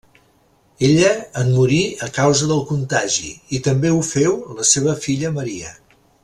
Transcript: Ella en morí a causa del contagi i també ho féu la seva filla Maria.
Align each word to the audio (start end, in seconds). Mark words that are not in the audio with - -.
Ella 0.87 1.09
en 1.41 1.51
morí 1.57 1.81
a 2.07 2.09
causa 2.15 2.47
del 2.53 2.63
contagi 2.71 3.29
i 3.59 3.63
també 3.71 3.93
ho 3.99 4.03
féu 4.11 4.41
la 4.61 4.67
seva 4.75 4.97
filla 5.07 5.33
Maria. 5.41 5.73